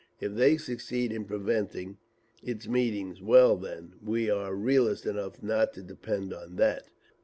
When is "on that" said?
6.33-6.85